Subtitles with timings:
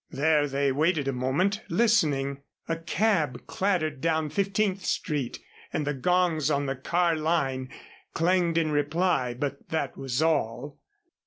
[0.09, 2.41] There they waited a moment, listening.
[2.67, 5.37] A cab clattered down Fifteenth Street,
[5.71, 7.69] and the gongs on the car line
[8.15, 10.79] clanged in reply, but that was all.